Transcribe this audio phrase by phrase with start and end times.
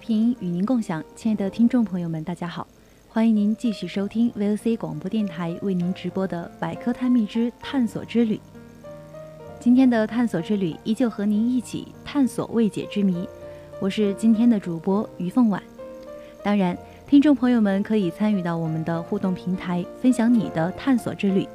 [0.00, 2.66] 平与您共享，亲爱的听众朋友们，大家好，
[3.10, 8.36] 欢迎您继续收听 VOC 广播电台为您直播的《百科探秘之探索之旅》。
[9.60, 13.28] 今天的探索之旅依旧和您一起探索未解之谜，
[13.78, 15.62] 我是今天的主播于凤婉。
[16.42, 21.46] 当然，听众朋友们可以参与到我们的互动平台，分享你的探索之旅。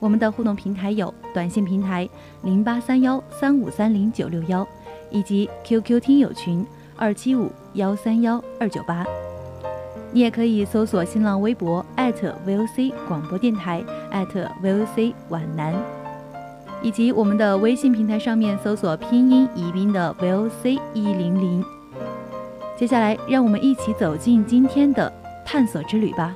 [0.00, 2.06] 我们的互动平台有短信平台
[2.42, 4.66] 零八三幺三五三零九六幺，
[5.10, 6.66] 以及 QQ 听友群。
[6.96, 9.04] 二七五幺三幺二九八，
[10.12, 13.84] 你也可以搜索新浪微博 @VOC 广播电台
[14.62, 15.74] @VOC 皖南，
[16.82, 21.62] 以及我们的微信平台上面搜索拼音宜宾的 VOC 一零零。
[22.78, 25.12] 接下来，让我们一起走进今天的
[25.44, 26.34] 探索之旅吧。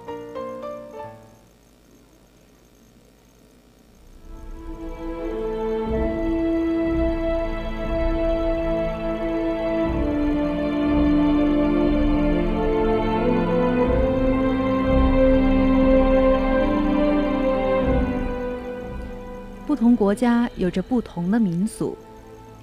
[20.11, 21.97] 国家有着不同的民俗，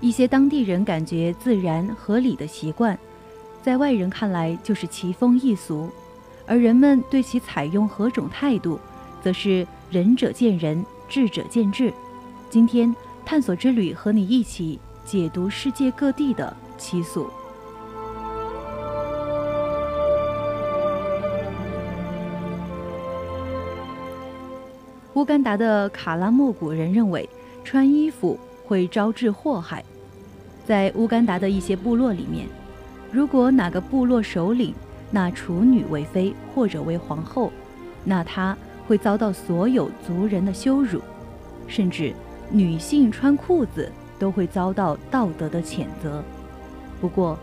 [0.02, 3.00] 一些当地人感觉自然合理的习惯，
[3.64, 5.90] 在外人看来就是奇风异俗，
[6.46, 8.78] 而人们对其采用何种态度，
[9.24, 11.94] 则是仁者见仁，智者见智。
[12.50, 12.94] 今天
[13.26, 17.30] 探索之旅和你一起解读世界各地的奇俗。
[25.18, 27.28] 乌干达的卡拉莫古人认为，
[27.64, 29.84] 穿衣服会招致祸害。
[30.64, 32.46] 在乌干达的一些部落里面，
[33.12, 34.76] 如果哪个部落首领
[35.10, 37.52] 纳处女为妃或者为皇后，
[38.04, 38.56] 那他
[38.88, 41.02] 会遭到所有族人的羞辱，
[41.68, 42.14] 甚至
[42.52, 46.24] 女性穿裤子都会遭到道德的谴责。
[47.02, 47.36] 不过，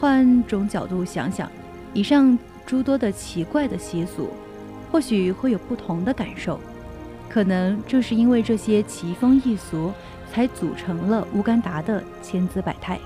[0.00, 1.50] 换种角度想想，
[1.92, 4.30] 以上诸多的奇怪的习俗，
[4.90, 6.58] 或许会有不同的感受。
[7.34, 9.92] 可能正是因为这些奇风异俗，
[10.30, 12.96] 才组成了乌干达的千姿百态。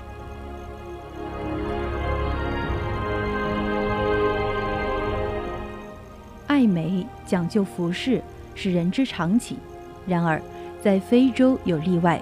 [6.45, 8.21] 爱美讲究服饰
[8.53, 9.57] 是人之常情，
[10.05, 10.39] 然而
[10.79, 12.21] 在非洲有例外。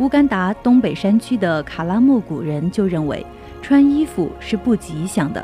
[0.00, 3.24] 乌干达东北山区的卡拉莫古人就认为，
[3.62, 5.42] 穿衣服是不吉祥的，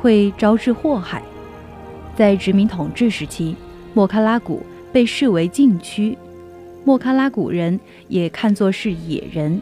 [0.00, 1.22] 会招致祸害。
[2.16, 3.54] 在殖民统治时期，
[3.94, 4.66] 莫卡拉古。
[4.92, 6.16] 被视为禁区，
[6.84, 7.78] 莫喀拉古人
[8.08, 9.60] 也看作是野人，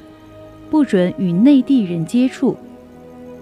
[0.70, 2.56] 不准与内地人接触。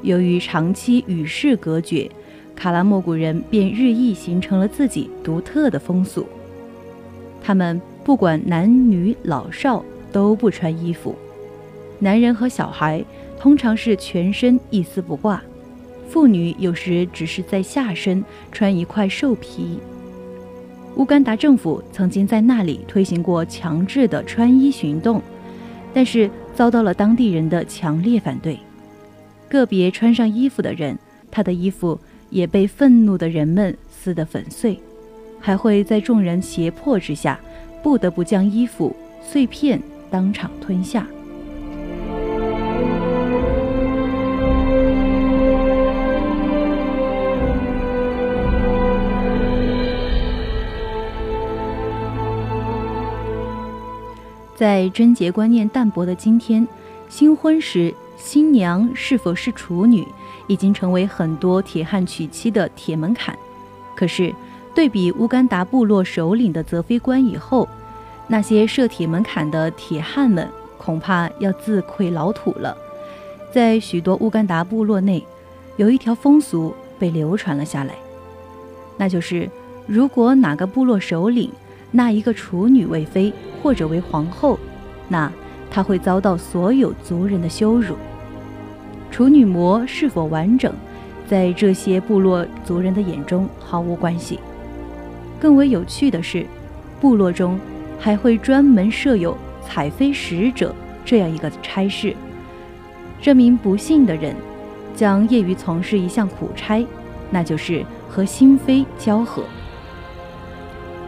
[0.03, 2.11] 由于长期与世隔绝，
[2.55, 6.27] 卡拉莫古人便日益形成了自己独特的风俗。
[7.43, 11.15] 他们不管男女老少都不穿衣服，
[11.99, 13.05] 男人和小孩
[13.39, 15.43] 通常是全身一丝不挂，
[16.09, 19.79] 妇女有时只是在下身穿一块兽皮。
[20.97, 25.21] 乌干达政府曾经在那里推行过强制的穿衣行动，
[25.93, 28.59] 但是遭到了当地人的强烈反对。
[29.49, 30.97] 个别穿上衣服的人，
[31.31, 31.99] 他的衣服
[32.31, 34.79] 也被愤怒的人们撕得粉碎，
[35.41, 37.39] 还会在众人胁迫之下，
[37.83, 39.81] 不得不将衣服碎片
[40.11, 41.07] 当场吞下。
[54.57, 56.67] 在贞洁观念淡薄的今天，
[57.09, 60.07] 新婚时新娘是否是处女，
[60.47, 63.37] 已经成为很多铁汉娶妻的铁门槛。
[63.97, 64.33] 可是，
[64.75, 67.69] 对比乌干达部落首领的择妃观以后，
[68.29, 70.49] 那些设铁门槛的铁汉们
[70.79, 72.77] 恐怕要自愧老土了。
[73.53, 75.25] 在许多乌干达部落内，
[75.77, 77.95] 有一条风俗被流传了下来，
[78.97, 79.49] 那就是
[79.87, 81.51] 如果哪个部落首领
[81.97, 83.33] 纳一个处女为妃
[83.63, 84.59] 或者为皇后，
[85.09, 85.31] 那
[85.71, 87.95] 她会遭到所有族人的羞辱。
[89.13, 90.75] 处女膜是否完整，
[91.29, 94.41] 在这些部落族人的眼中毫无关系。
[95.39, 96.45] 更为有趣的是，
[97.01, 97.57] 部落中
[97.97, 100.75] 还会专门设有采妃使者
[101.05, 102.13] 这样一个差事。
[103.23, 104.35] 这名不幸的人
[104.97, 106.85] 将业余从事一项苦差，
[107.31, 109.45] 那就是和新妃交合。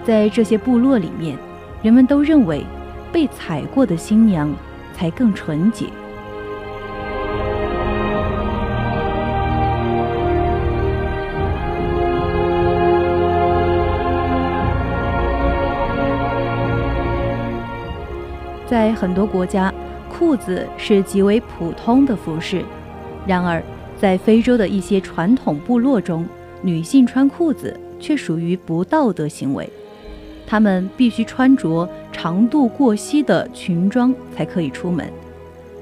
[0.07, 1.37] 在这些部落里面，
[1.83, 2.65] 人们都认为
[3.11, 4.49] 被踩过的新娘
[4.95, 5.87] 才更纯洁。
[18.65, 19.75] 在很多国家，
[20.09, 22.65] 裤子是极为普通的服饰。
[23.27, 23.61] 然而，
[24.01, 26.25] 在非洲的一些传统部落中，
[26.63, 29.69] 女性穿裤子却属于不道德行为。
[30.47, 35.07] 她们必须穿着长度过膝的裙装才可以出门。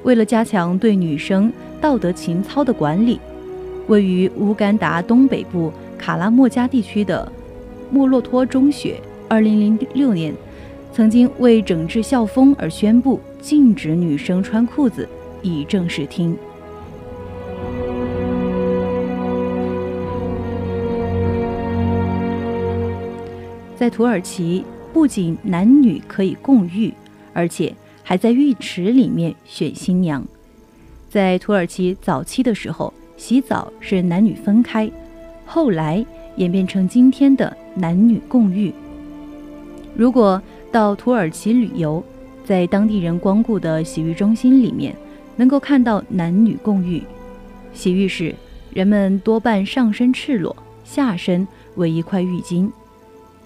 [0.02, 3.20] 为了加强对女生道德情操的管理，
[3.86, 7.30] 位于乌干达东北部卡拉莫加地区的
[7.90, 10.34] 莫洛托中学，2006年。
[10.92, 15.08] 曾经为整治校风而宣布禁止女生穿裤子，
[15.42, 16.36] 以正视听。
[23.76, 26.92] 在土耳其，不仅男女可以共浴，
[27.32, 30.24] 而且还在浴池里面选新娘。
[31.10, 34.90] 在土耳其早期的时候，洗澡是男女分开，
[35.44, 36.04] 后来
[36.36, 38.72] 演变成今天的男女共浴。
[39.96, 42.02] 如果到土耳其旅游，
[42.44, 44.94] 在当地人光顾的洗浴中心里面，
[45.36, 47.02] 能够看到男女共浴。
[47.72, 48.34] 洗浴时，
[48.72, 50.54] 人们多半上身赤裸，
[50.84, 52.70] 下身为一块浴巾。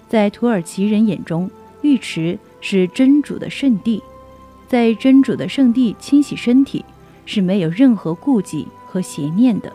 [0.09, 1.49] 在土耳其人眼中，
[1.83, 4.01] 浴池是真主的圣地，
[4.67, 6.83] 在真主的圣地清洗身体
[7.27, 9.71] 是没有任何顾忌和邪念的。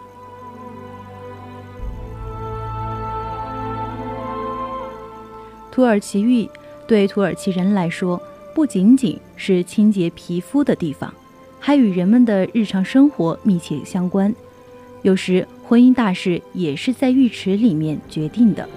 [5.70, 6.48] 土耳其浴。
[6.86, 8.20] 对土耳其人来说，
[8.54, 11.10] 不仅仅是清洁皮肤的地方，
[11.58, 14.34] 还与人们的日常生活密切相关。
[15.00, 18.68] 有时，婚姻大事也是在浴池里面决定的。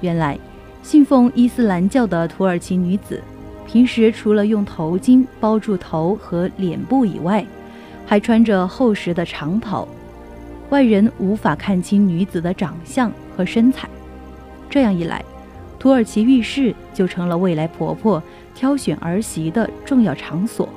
[0.00, 0.38] 原来，
[0.86, 3.20] 信奉伊斯兰教的土耳其女子，
[3.66, 7.44] 平时除了用头巾包住头和脸部以外，
[8.06, 9.88] 还穿着厚实的长袍，
[10.70, 13.88] 外人无法看清女子的长相和身材。
[14.70, 15.24] 这样一来，
[15.76, 18.22] 土耳其浴室就成了未来婆婆
[18.54, 20.68] 挑选儿媳的重要场所。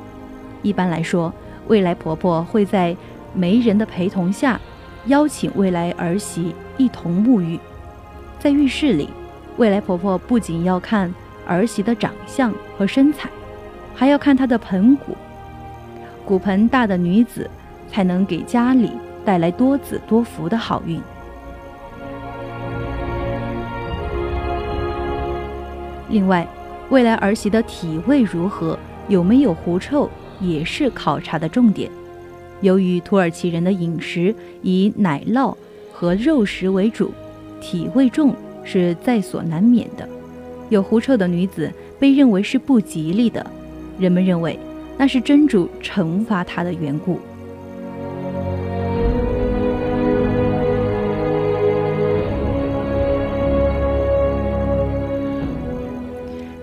[0.63, 1.31] 一般来说，
[1.67, 2.97] 未来婆婆会在
[3.35, 4.59] 媒人的陪同下，
[5.05, 7.59] 邀请未来儿媳一同沐浴。
[8.39, 9.07] 在浴室里，
[9.59, 11.13] 未来婆婆不仅要看
[11.45, 13.29] 儿媳的长相和身材，
[13.93, 15.17] 还要看她的盆骨。
[16.23, 17.49] 骨盆大的女子，
[17.91, 18.89] 才能给家里
[19.25, 21.01] 带来多子多福的好运。
[26.07, 26.47] 另外，
[26.89, 28.79] 未来儿媳的体味如何，
[29.09, 30.09] 有没有狐臭，
[30.39, 31.91] 也是考察的重点。
[32.61, 35.53] 由于土耳其人的饮食以奶酪
[35.91, 37.11] 和肉食为主，
[37.59, 40.07] 体味重是在所难免的。
[40.69, 43.45] 有狐臭的女子被认为是不吉利的，
[43.97, 44.57] 人们认为
[44.97, 47.19] 那是真主惩罚她的缘故。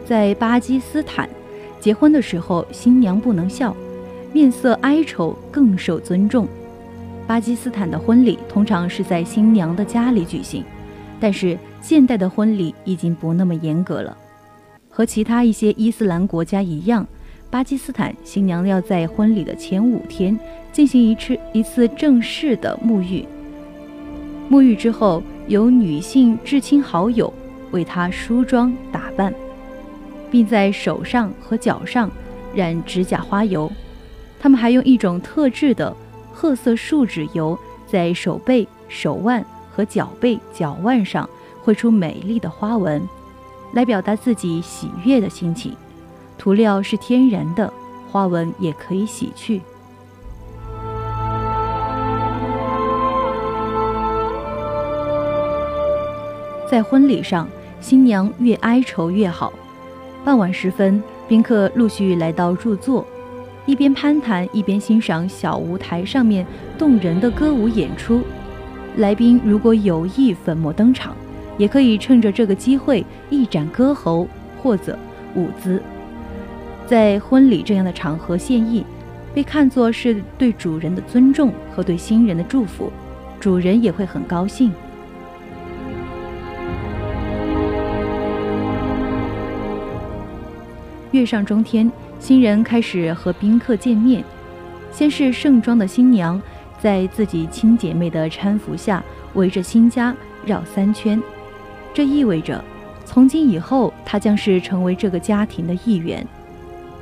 [0.05, 1.29] 在巴基斯坦，
[1.81, 3.76] 结婚的时候新娘不能笑，
[4.33, 6.47] 面色哀愁更受尊重。
[7.26, 10.62] 巴基斯坦的婚礼通常是在新娘的家里举行，
[11.20, 14.16] 但是现代的婚礼已经不那么严格了。
[14.88, 17.06] 和其他一些伊斯兰国家一样，
[17.50, 20.38] 巴基斯坦新娘要在婚礼的前五天
[20.73, 23.25] 进行一次一次正式的沐浴。
[24.50, 27.32] 沐浴之后，由女性至亲好友
[27.70, 29.32] 为她梳妆打扮。
[30.28, 32.11] 并在手上和脚上
[32.52, 33.70] 染指甲花油，
[34.40, 35.94] 他们还用一种特制的
[36.32, 37.56] 褐色树脂油
[37.87, 39.42] 在手背、手腕
[39.76, 41.28] 和脚背、脚腕上
[41.62, 43.06] 绘出美丽的花纹，
[43.75, 45.76] 来表达自己喜悦的心情。
[46.38, 47.71] 涂料是天然的，
[48.11, 49.61] 花纹也可以洗去。
[56.71, 57.47] 在婚礼上，
[57.78, 59.52] 新娘越哀愁越好。
[60.25, 63.06] 傍晚时分，宾客陆续来到入座。
[63.66, 66.47] 一边攀谈一边欣赏小舞台上面
[66.78, 68.23] 动人的歌舞演出。
[68.97, 71.15] 来宾如果有意粉墨登场，
[71.59, 74.26] 也可以趁着这个机会一展歌喉
[74.62, 74.99] 或者
[75.35, 75.83] 舞姿。
[76.87, 78.85] 在婚礼这样的场合献艺，
[79.35, 82.91] 被看作是对主人的尊重和对新人的祝福，
[83.38, 84.73] 主人也会很高兴。
[91.12, 94.25] 月上中天，新人开始和宾客见面。
[94.93, 96.41] 先是盛装的新娘，
[96.80, 99.02] 在自己亲姐妹的搀扶下，
[99.35, 100.14] 围着新家
[100.45, 101.21] 绕三圈。
[101.95, 102.62] 这意味着，
[103.04, 106.26] 从今以后，她将是成为这个家庭的一员。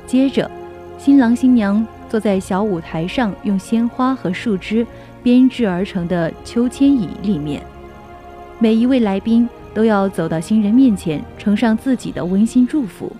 [0.07, 0.49] 接着，
[0.97, 4.85] 新郎新娘坐在小舞台上，用鲜花和树枝
[5.21, 7.61] 编制而成的秋千椅里面。
[8.59, 13.11] 每一位来宾都要走到新人面前，呈上自己的温馨祝福。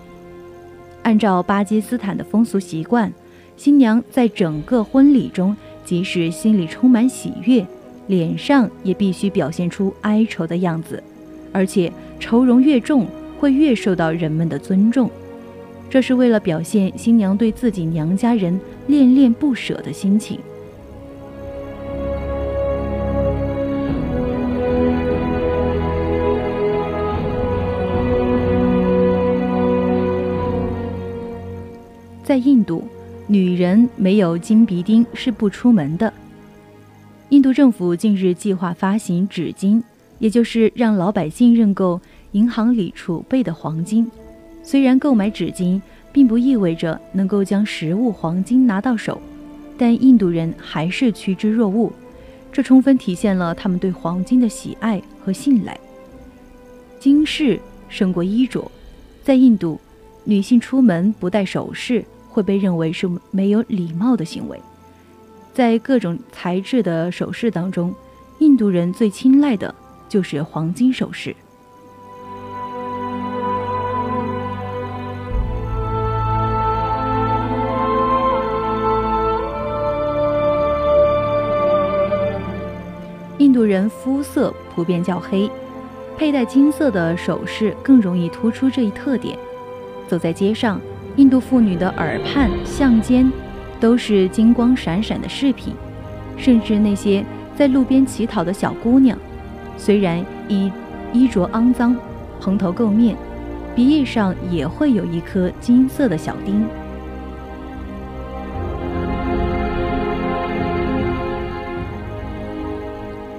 [1.04, 3.12] 按照巴基斯坦的风俗习惯，
[3.58, 5.56] 新娘在整个婚礼中，
[5.86, 7.66] 即使心里充满喜悦，
[8.08, 11.02] 脸上也必须表现出哀愁的样子，
[11.54, 13.06] 而且愁容越重，
[13.40, 15.10] 会越受到人们的尊重。
[15.90, 20.40] 这是为了表现新娘对自己娘家人恋恋不舍的心情。
[32.24, 32.84] 在印度，
[33.28, 36.14] 女人没有金鼻钉是不出门的。
[37.30, 39.84] 印度政府近日计划发行纸金，
[40.20, 42.00] 也就是让老百姓认购
[42.34, 44.10] 银行里储备的黄金。
[44.62, 49.20] 虽然购买纸巾并不意味着能够将实物黄金拿到手，
[49.76, 51.92] 但印度人还是趋之若鹜，
[52.52, 55.76] 这充分体现了他们对黄金的喜爱和信赖。
[57.00, 58.72] 金饰胜过衣着，
[59.24, 59.80] 在印度，
[60.24, 62.06] 女性出门不戴首饰。
[62.36, 64.60] 会被认为是没有礼貌的行为。
[65.54, 67.96] 在各种材质的首饰当中，
[68.40, 69.74] 印度人最青睐的
[70.10, 71.34] 就是黄金首饰。
[83.38, 85.50] 印度人肤色普遍较黑，
[86.18, 89.40] 佩戴金色的首饰更容易突出这一特点。
[90.10, 90.82] 走在街上。
[91.18, 93.32] 印度妇女的耳畔、项肩，
[93.80, 95.74] 都是金光闪闪的饰品，
[96.36, 97.24] 甚至那些
[97.56, 99.18] 在路边乞讨的小姑娘，
[99.78, 100.20] 虽然
[100.50, 100.70] 衣
[101.14, 101.96] 衣着肮脏、
[102.42, 103.16] 蓬头垢面，
[103.74, 106.66] 鼻翼上也会有一颗金色的小钉。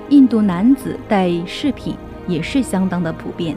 [0.09, 1.95] 印度男子戴饰品
[2.27, 3.55] 也是相当的普遍，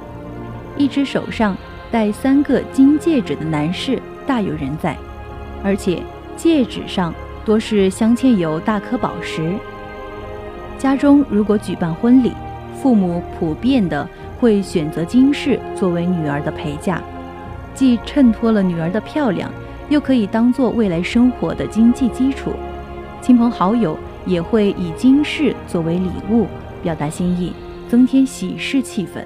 [0.75, 1.55] 一只手上。
[1.91, 3.99] 戴三个金戒指的男士
[4.29, 4.95] 大有人在，
[5.63, 6.03] 而且
[6.37, 7.11] 戒指上
[7.43, 9.55] 多是镶嵌有大颗宝石。
[10.77, 12.31] 家中如果举办婚礼，
[12.79, 14.07] 父母普遍的
[14.39, 17.01] 会选择金饰作为女儿的陪嫁，
[17.73, 19.51] 既衬托了女儿的漂亮，
[19.89, 22.53] 又可以当做未来生活的经济基础。
[23.23, 26.45] 亲朋好友也会以金饰作为礼物，
[26.83, 27.51] 表达心意，
[27.89, 29.25] 增添喜事气氛。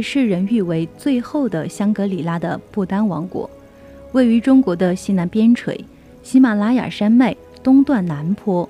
[0.00, 3.48] 世人誉为最后的香格里拉的不丹王国，
[4.12, 5.78] 位于中国的西南边陲，
[6.22, 8.68] 喜马拉雅山脉东段南坡。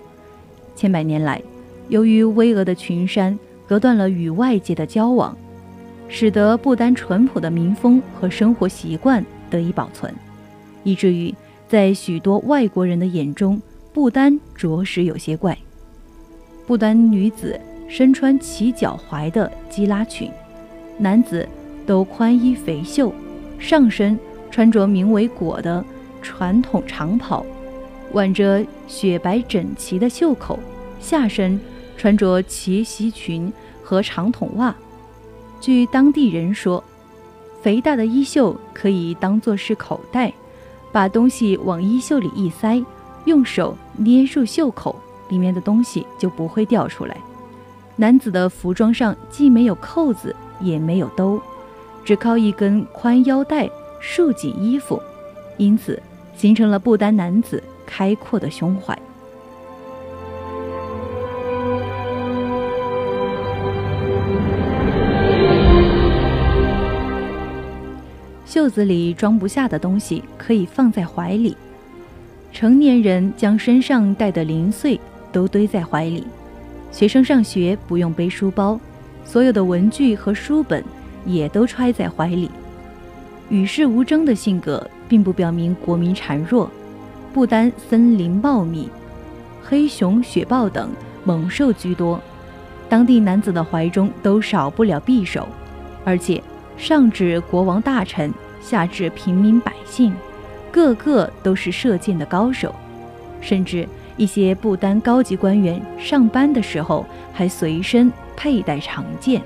[0.74, 1.40] 千百年来，
[1.88, 5.36] 由于巍峨的群山隔断了与外界的交往，
[6.08, 10.12] 使得不丹淳朴的民风和生活习惯得以保存，
[10.82, 11.34] 以至于
[11.68, 13.60] 在许多外国人的眼中，
[13.92, 15.56] 不丹着实有些怪。
[16.66, 20.30] 不丹女子身穿齐脚踝的基拉裙。
[21.00, 21.48] 男子
[21.86, 23.10] 都宽衣肥袖，
[23.58, 24.18] 上身
[24.50, 25.82] 穿着名为“裹”的
[26.20, 27.44] 传统长袍，
[28.12, 30.58] 挽着雪白整齐的袖口；
[31.00, 31.58] 下身
[31.96, 33.50] 穿着齐膝裙
[33.82, 34.74] 和长筒袜。
[35.58, 36.84] 据当地人说，
[37.62, 40.30] 肥大的衣袖可以当做是口袋，
[40.92, 42.84] 把东西往衣袖里一塞，
[43.24, 44.94] 用手捏住袖口，
[45.30, 47.16] 里面的东西就不会掉出来。
[47.96, 50.36] 男子的服装上既没有扣子。
[50.60, 51.40] 也没有兜，
[52.04, 53.68] 只靠一根宽腰带
[54.00, 55.00] 束紧衣服，
[55.56, 56.00] 因此
[56.36, 58.96] 形成了不丹男子开阔的胸怀。
[68.44, 71.56] 袖子里装不下的东西可以放在怀里。
[72.52, 74.98] 成年人将身上带的零碎
[75.30, 76.26] 都堆在怀里。
[76.90, 78.78] 学生上学不用背书包，
[79.30, 80.82] 所有的文具和书本
[81.24, 82.50] 也都揣在怀里。
[83.48, 86.68] 与世无争的性格并不表明国民孱弱，
[87.32, 88.88] 不单森林茂密，
[89.62, 90.90] 黑熊、雪豹等
[91.22, 92.20] 猛兽居多，
[92.88, 95.46] 当地男子的怀中都少不了匕首，
[96.04, 96.42] 而且
[96.76, 100.12] 上至国王大臣，下至平民百姓，
[100.72, 102.74] 个个都是射箭的高手，
[103.40, 103.86] 甚至。
[104.16, 109.40] 一些不丹高级官员上班的时候还随身佩戴长剑。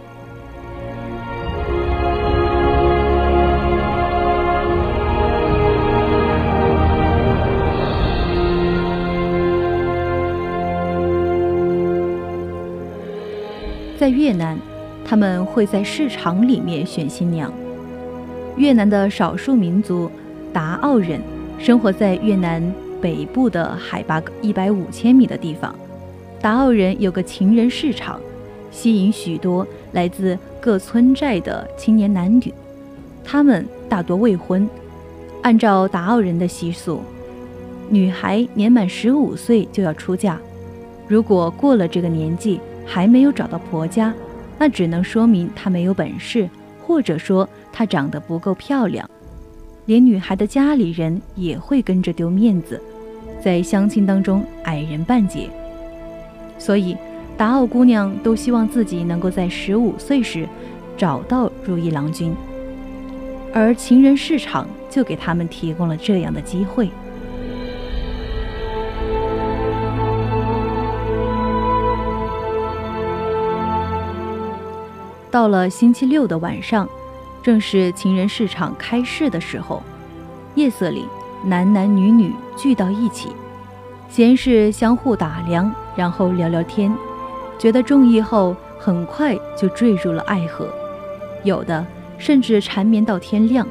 [13.97, 14.59] 在越南，
[15.05, 17.51] 他们会在市场里面选新娘。
[18.57, 20.11] 越南的少数民族
[20.53, 21.21] 达奥人
[21.59, 22.84] 生活在越南。
[23.05, 25.75] 北部的海拔一百五千米的地方，
[26.41, 28.19] 达奥人有个情人市场，
[28.71, 32.51] 吸引许多来自各村寨的青年男女。
[33.23, 34.67] 他们大多未婚。
[35.43, 37.03] 按照达奥人的习俗，
[37.91, 40.41] 女孩年满十五岁就要出嫁。
[41.07, 44.15] 如果过了这个年纪还没有找到婆家，
[44.59, 46.49] 那只能说明她没有本事，
[46.83, 49.07] 或者说她长得不够漂亮。
[49.85, 52.81] 连女孩的家里人也会跟着丢面子。
[53.45, 55.51] 在相亲当中矮人半截，
[56.59, 56.97] 所以
[57.37, 60.49] 达奥姑娘都希望自己能够在十五岁时
[60.97, 62.35] 找到如意郎君，
[63.53, 66.89] 而情人市场就给他们提供了这样的机会。
[75.31, 76.89] 到了星期六的晚上，
[77.43, 79.83] 正是情人市场开市的时候，
[80.55, 81.05] 夜色里。
[81.45, 83.29] 男男女女聚到一起，
[84.09, 86.91] 先是相互打量，然后聊聊天，
[87.59, 90.67] 觉得中意后，很快就坠入了爱河，
[91.43, 91.85] 有的
[92.17, 93.67] 甚至缠绵到天亮。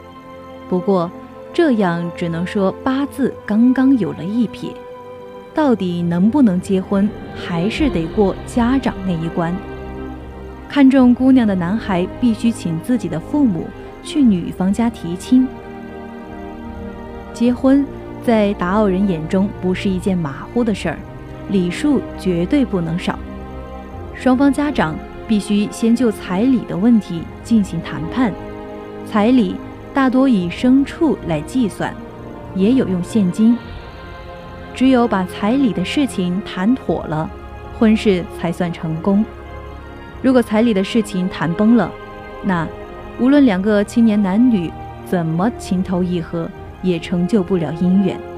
[0.69, 1.09] 不过，
[1.51, 4.69] 这样只能说八字刚刚有了一撇，
[5.55, 9.55] 到底能不能结婚，还是得过家长那一关。
[10.69, 13.65] 看中姑娘的男孩必须请自己的父母
[14.03, 15.47] 去女方家提亲。
[17.33, 17.85] 结婚，
[18.23, 20.97] 在达奥人眼中不是一件马虎的事儿，
[21.49, 23.17] 礼数绝对不能少。
[24.13, 24.95] 双方家长
[25.27, 28.31] 必须先就彩礼的问题进行谈判，
[29.05, 29.55] 彩礼
[29.93, 31.93] 大多以牲畜来计算，
[32.55, 33.57] 也有用现金。
[34.75, 37.29] 只有把彩礼的事情谈妥了，
[37.77, 39.25] 婚事才算成功。
[40.21, 41.91] 如果彩礼的事情谈崩了，
[42.43, 42.67] 那
[43.19, 44.71] 无论两个青年男女
[45.05, 46.49] 怎么情投意合。
[46.83, 48.32] 也成就不了姻缘。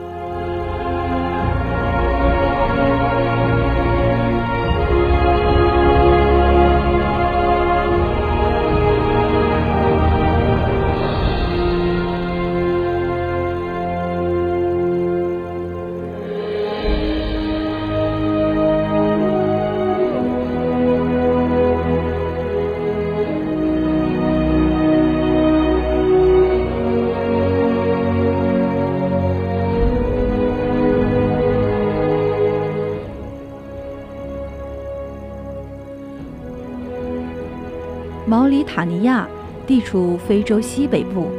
[38.76, 39.26] 塔尼亚
[39.66, 41.30] 地处非洲西北部，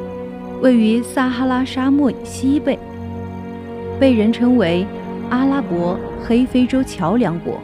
[0.63, 2.79] 位于撒哈拉沙漠以西北，
[4.01, 4.87] 被人称为
[5.29, 7.61] “阿拉伯黑非洲桥梁国”。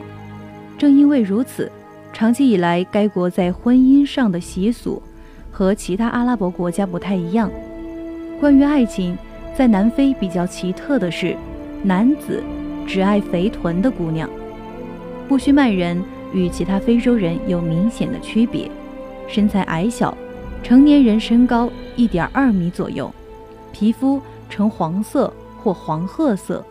[0.77, 1.73] 正因为如此，
[2.13, 5.03] 长期以来该国在婚姻上的习俗
[5.51, 7.51] 和其他阿拉伯国家不太一样。
[8.39, 9.17] 关于爱情，
[9.57, 11.35] 在南非比较奇特的是，
[11.83, 12.43] 男子
[12.87, 14.29] 只爱肥臀的姑娘。
[15.27, 15.99] 布须曼人
[16.35, 18.71] 与其他非洲人有明显的区别。
[19.33, 20.15] 身材矮小，
[20.63, 23.11] 成年人身高一点二米左右，
[23.73, 26.63] 皮肤呈黄色或黄褐色，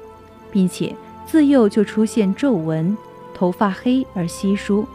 [0.51, 0.95] 并且
[1.25, 2.95] 自幼就出现皱纹，
[3.33, 4.85] 头发黑而稀疏，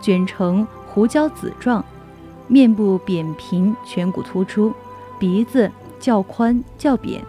[0.00, 1.84] 卷成胡椒籽状，
[2.48, 4.74] 面部扁平，颧骨突出，
[5.20, 7.22] 鼻子较宽较扁，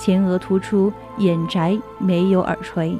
[0.00, 2.98] 前额突出，眼窄，没有耳垂。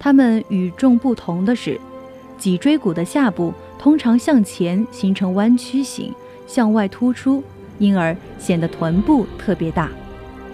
[0.00, 1.80] 他们与众不同的是。
[2.38, 6.14] 脊椎骨的下部通常向前形成弯曲形，
[6.46, 7.42] 向外突出，
[7.78, 9.90] 因而显得臀部特别大。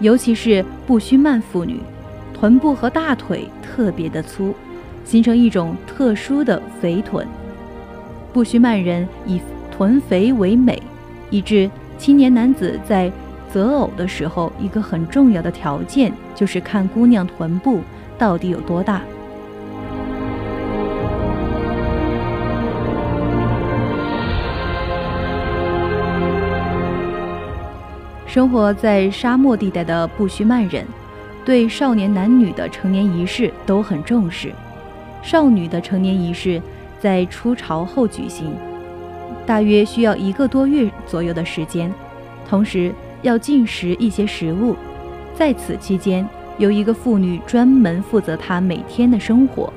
[0.01, 1.79] 尤其是布须曼妇女，
[2.33, 4.53] 臀部和大腿特别的粗，
[5.05, 7.25] 形成一种特殊的肥臀。
[8.33, 9.39] 布须曼人以
[9.71, 10.81] 臀肥为美，
[11.29, 13.09] 以致青年男子在
[13.49, 17.79] 择偶的时候，一个很重要的条件就是看姑娘臀部
[18.17, 19.01] 到底有多大。
[28.35, 30.85] 生活在沙漠地带的布须曼人，
[31.45, 34.51] 对少年男女的成年仪式都很重视。
[35.23, 36.61] 少女的成年仪式
[36.99, 38.53] 在出巢后举行，
[39.45, 41.89] 大约需要一个多月左右的时间，
[42.45, 44.75] 同时要进食一些食物。
[45.33, 49.71] 在此期间，有一个妇女专门负责她每天的生活。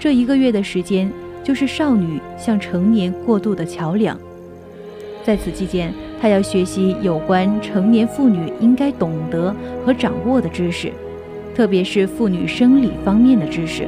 [0.00, 4.18] 这一个月的时间，就是少女向成年过渡的桥梁。
[5.22, 5.92] 在此期间，
[6.24, 10.90] 他要学习有关成年妇女应该懂得和掌握的知识，
[11.54, 13.86] 特别是妇女生理方面的知识。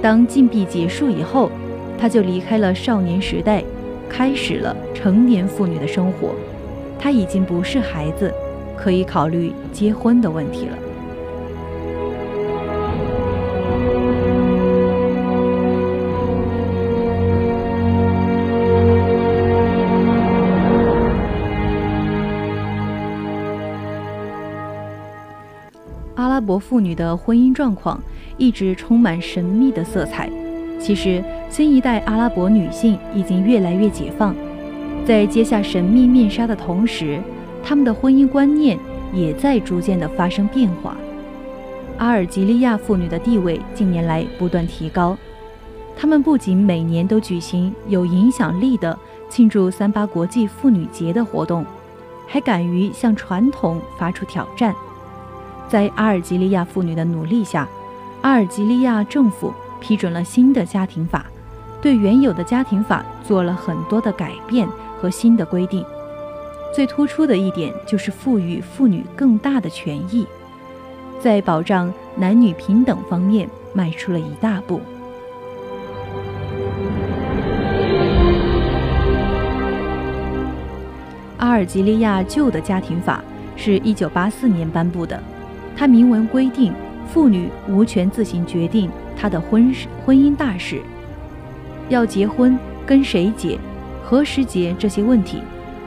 [0.00, 1.50] 当禁闭结束以后，
[1.98, 3.62] 他就离开了少年时代，
[4.08, 6.30] 开始了成年妇女的生活。
[6.98, 8.32] 他已经不是孩子，
[8.74, 10.78] 可以考虑结婚的问题了。
[26.40, 28.02] 阿拉伯妇女的婚姻状况
[28.38, 30.30] 一直充满神秘的色彩。
[30.80, 34.34] 其实，新一代阿拉伯女性已经越来越解放，
[35.04, 37.20] 在揭下神秘面纱的同时，
[37.62, 38.78] 她们的婚姻观念
[39.12, 40.96] 也在逐渐的发生变化。
[41.98, 45.14] 阿尔及利亚妇女的地位近年来不断提高，
[45.94, 48.98] 她们不仅每年都举行有影响力的
[49.28, 51.66] 庆祝三八国际妇女节的活动，
[52.26, 54.74] 还敢于向传统发出挑战。
[55.70, 57.68] 在阿尔及利亚妇女的努力下，
[58.22, 61.24] 阿尔及利亚政府批准了新的家庭法，
[61.80, 64.68] 对原有的家庭法做了很多的改变
[65.00, 65.84] 和新的规定。
[66.74, 70.26] 最突出的一点就是赋予妇女更大的权益，
[71.20, 74.80] 在保障男女平等方面迈出了一大步。
[81.38, 83.22] 阿尔及利亚旧的家庭法
[83.56, 85.22] 是一九八四年颁布的。
[85.76, 86.72] 他明文规定，
[87.10, 90.80] 妇女无权自行决定她的婚事、婚姻大事，
[91.88, 93.58] 要结婚跟谁结、
[94.04, 95.42] 何时结这些问题，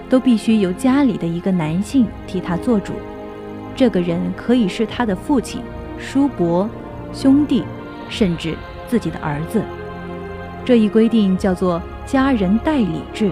[0.10, 2.93] 都必须由家里的一个男性替她做主。
[3.76, 5.62] 这个人可以是她的父亲、
[5.98, 6.69] 叔伯、
[7.13, 7.63] 兄弟，
[8.10, 8.56] 甚至
[8.88, 9.62] 自己的儿子。
[10.65, 13.32] 这一规定叫做家人代理制。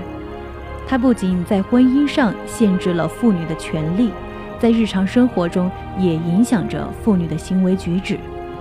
[0.88, 4.12] 它不仅在婚姻上限制了妇女的权利。
[4.62, 8.16] 在日常生活中，也影响着妇女的行为举止，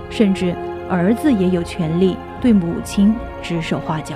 [0.09, 0.51] 甚至
[0.89, 4.15] 儿子也有权利对母亲指手画脚。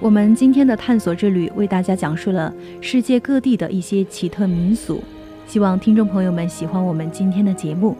[0.00, 5.04] 我们今天的探索之旅为大家讲述了世界各地的一些奇特民俗，
[5.46, 7.94] 希望听众朋友们喜欢我们今天的节目。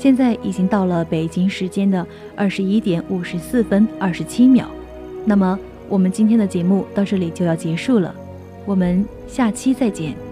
[0.00, 4.66] 现在已经到了北京时间的二十一点五十四分二十七秒，
[5.26, 5.58] 那么
[5.90, 8.14] 我们今天的节目到这里就要结束了，
[8.64, 10.29] 我们下期再见。